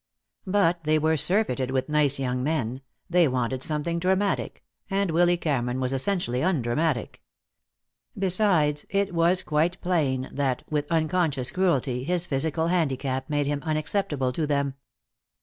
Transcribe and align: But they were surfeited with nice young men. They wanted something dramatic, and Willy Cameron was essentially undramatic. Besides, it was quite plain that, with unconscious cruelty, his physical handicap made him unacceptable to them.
But 0.47 0.83
they 0.83 0.97
were 0.97 1.15
surfeited 1.15 1.69
with 1.69 1.87
nice 1.87 2.17
young 2.17 2.41
men. 2.41 2.81
They 3.07 3.27
wanted 3.27 3.61
something 3.61 3.99
dramatic, 3.99 4.63
and 4.89 5.11
Willy 5.11 5.37
Cameron 5.37 5.79
was 5.79 5.93
essentially 5.93 6.41
undramatic. 6.41 7.21
Besides, 8.17 8.83
it 8.89 9.13
was 9.13 9.43
quite 9.43 9.79
plain 9.79 10.27
that, 10.31 10.63
with 10.71 10.91
unconscious 10.91 11.51
cruelty, 11.51 12.03
his 12.03 12.25
physical 12.25 12.69
handicap 12.69 13.29
made 13.29 13.45
him 13.45 13.61
unacceptable 13.61 14.31
to 14.33 14.47
them. 14.47 14.73